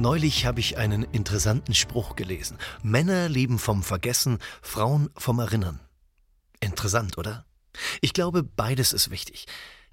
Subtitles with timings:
[0.00, 2.56] Neulich habe ich einen interessanten Spruch gelesen.
[2.84, 5.80] Männer leben vom Vergessen, Frauen vom Erinnern.
[6.60, 7.44] Interessant, oder?
[8.00, 9.46] Ich glaube, beides ist wichtig.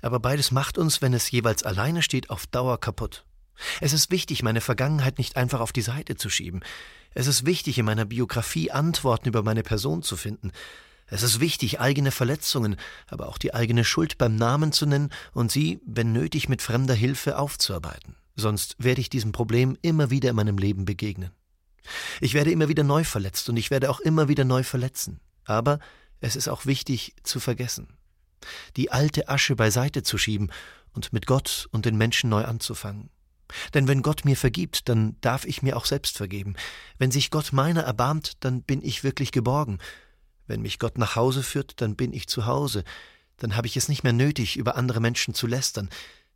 [0.03, 3.25] Aber beides macht uns, wenn es jeweils alleine steht, auf Dauer kaputt.
[3.81, 6.63] Es ist wichtig, meine Vergangenheit nicht einfach auf die Seite zu schieben.
[7.15, 10.51] Es ist wichtig, in meiner Biografie Antworten über meine Person zu finden.
[11.07, 12.75] Es ist wichtig, eigene Verletzungen,
[13.07, 16.93] aber auch die eigene Schuld beim Namen zu nennen und sie, wenn nötig, mit fremder
[16.93, 21.31] Hilfe aufzuarbeiten sonst werde ich diesem Problem immer wieder in meinem Leben begegnen.
[22.21, 25.19] Ich werde immer wieder neu verletzt und ich werde auch immer wieder neu verletzen.
[25.45, 25.79] Aber
[26.19, 27.87] es ist auch wichtig zu vergessen.
[28.75, 30.51] Die alte Asche beiseite zu schieben
[30.93, 33.09] und mit Gott und den Menschen neu anzufangen.
[33.73, 36.55] Denn wenn Gott mir vergibt, dann darf ich mir auch selbst vergeben.
[36.97, 39.79] Wenn sich Gott meiner erbarmt, dann bin ich wirklich geborgen.
[40.47, 42.83] Wenn mich Gott nach Hause führt, dann bin ich zu Hause.
[43.37, 45.89] Dann habe ich es nicht mehr nötig, über andere Menschen zu lästern.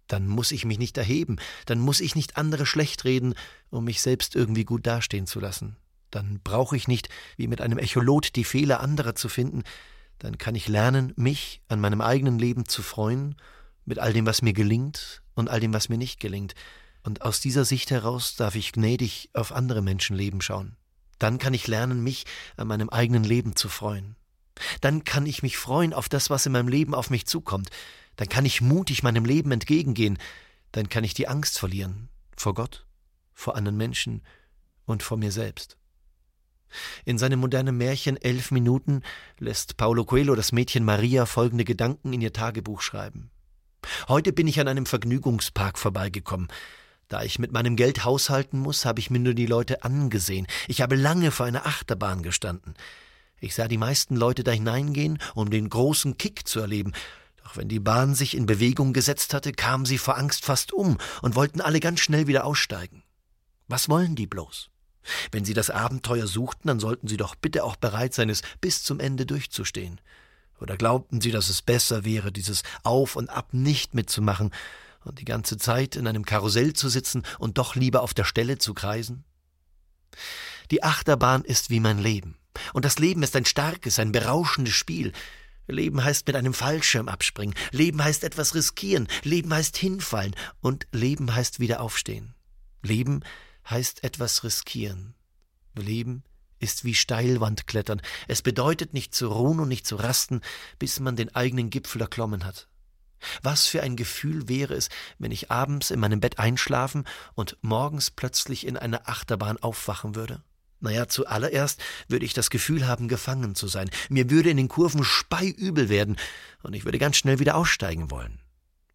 [0.09, 3.35] Dann muss ich mich nicht erheben, dann muss ich nicht andere schlecht reden,
[3.69, 5.77] um mich selbst irgendwie gut dastehen zu lassen.
[6.09, 9.63] Dann brauche ich nicht, wie mit einem Echolot, die Fehler anderer zu finden,
[10.17, 13.35] dann kann ich lernen, mich an meinem eigenen Leben zu freuen,
[13.85, 16.55] mit all dem, was mir gelingt und all dem, was mir nicht gelingt.
[17.03, 20.75] Und aus dieser Sicht heraus darf ich gnädig auf andere Menschenleben schauen.
[21.19, 22.25] Dann kann ich lernen, mich
[22.57, 24.16] an meinem eigenen Leben zu freuen.
[24.81, 27.69] Dann kann ich mich freuen auf das, was in meinem Leben auf mich zukommt
[28.20, 30.17] dann kann ich mutig meinem Leben entgegengehen,
[30.73, 32.86] dann kann ich die Angst verlieren vor Gott,
[33.34, 34.23] vor anderen Menschen
[34.84, 35.78] und vor mir selbst.
[37.06, 39.03] In seinem modernen Märchen Elf Minuten
[39.38, 43.31] lässt Paulo Coelho das Mädchen Maria folgende Gedanken in ihr Tagebuch schreiben.
[44.09, 46.50] Heute bin ich an einem Vergnügungspark vorbeigekommen.
[47.08, 50.46] Da ich mit meinem Geld haushalten muss, habe ich mir nur die Leute angesehen.
[50.68, 52.74] Ich habe lange vor einer Achterbahn gestanden.
[53.40, 56.91] Ich sah die meisten Leute da hineingehen, um den großen Kick zu erleben,
[57.49, 60.99] doch wenn die Bahn sich in Bewegung gesetzt hatte, kamen sie vor Angst fast um
[61.23, 63.01] und wollten alle ganz schnell wieder aussteigen.
[63.67, 64.69] Was wollen die bloß?
[65.31, 68.83] Wenn sie das Abenteuer suchten, dann sollten sie doch bitte auch bereit sein, es bis
[68.83, 69.99] zum Ende durchzustehen.
[70.59, 74.51] Oder glaubten sie, dass es besser wäre, dieses Auf und Ab nicht mitzumachen
[75.03, 78.59] und die ganze Zeit in einem Karussell zu sitzen und doch lieber auf der Stelle
[78.59, 79.23] zu kreisen?
[80.69, 82.37] Die Achterbahn ist wie mein Leben.
[82.73, 85.13] Und das Leben ist ein starkes, ein berauschendes Spiel,
[85.72, 87.56] Leben heißt mit einem Fallschirm abspringen.
[87.72, 89.07] Leben heißt etwas riskieren.
[89.24, 90.35] Leben heißt hinfallen.
[90.62, 92.34] Und Leben heißt wieder aufstehen.
[92.81, 93.22] Leben
[93.69, 95.16] heißt etwas riskieren.
[95.75, 96.24] Leben
[96.59, 98.02] ist wie Steilwandklettern.
[98.28, 100.41] Es bedeutet nicht zu ruhen und nicht zu rasten,
[100.78, 102.68] bis man den eigenen Gipfel erklommen hat.
[103.41, 108.12] Was für ein Gefühl wäre es, wenn ich abends in meinem Bett einschlafen und morgens
[108.12, 110.41] plötzlich in einer Achterbahn aufwachen würde?
[110.79, 113.90] Naja, zuallererst würde ich das Gefühl haben, gefangen zu sein.
[114.09, 116.16] Mir würde in den Kurven speiübel werden
[116.63, 118.40] und ich würde ganz schnell wieder aussteigen wollen.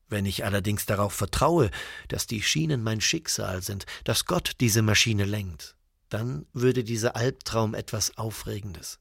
[0.08, 1.70] Wenn ich allerdings darauf vertraue,
[2.08, 5.76] dass die Schienen mein Schicksal sind, dass Gott diese Maschine lenkt,
[6.08, 8.98] dann würde dieser Albtraum etwas Aufregendes.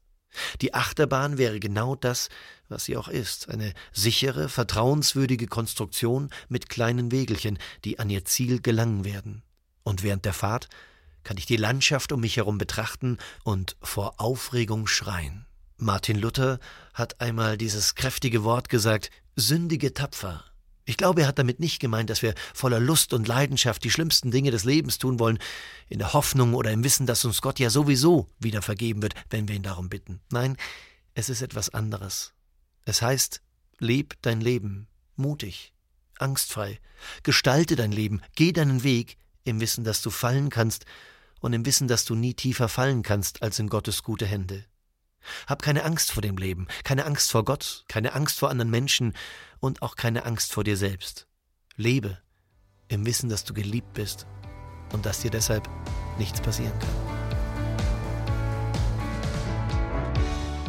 [0.60, 2.28] Die Achterbahn wäre genau das,
[2.68, 8.60] was sie auch ist, eine sichere, vertrauenswürdige Konstruktion mit kleinen Wegelchen, die an ihr Ziel
[8.60, 9.42] gelangen werden.
[9.84, 10.68] Und während der Fahrt
[11.24, 15.46] kann ich die Landschaft um mich herum betrachten und vor Aufregung schreien.
[15.76, 16.60] Martin Luther
[16.92, 20.44] hat einmal dieses kräftige Wort gesagt, sündige tapfer.
[20.86, 24.30] Ich glaube, er hat damit nicht gemeint, dass wir voller Lust und Leidenschaft die schlimmsten
[24.30, 25.38] Dinge des Lebens tun wollen,
[25.88, 29.48] in der Hoffnung oder im Wissen, dass uns Gott ja sowieso wieder vergeben wird, wenn
[29.48, 30.20] wir ihn darum bitten.
[30.30, 30.56] Nein,
[31.14, 32.34] es ist etwas anderes.
[32.84, 33.40] Es heißt,
[33.78, 34.86] leb dein Leben,
[35.16, 35.72] mutig,
[36.18, 36.78] angstfrei,
[37.22, 40.86] gestalte dein Leben, geh deinen Weg, im Wissen, dass du fallen kannst
[41.44, 44.64] und im Wissen, dass du nie tiefer fallen kannst als in Gottes gute Hände.
[45.46, 49.12] Hab keine Angst vor dem Leben, keine Angst vor Gott, keine Angst vor anderen Menschen
[49.60, 51.26] und auch keine Angst vor dir selbst.
[51.76, 52.18] Lebe
[52.88, 54.26] im Wissen, dass du geliebt bist
[54.94, 55.68] und dass dir deshalb
[56.18, 57.13] nichts passieren kann.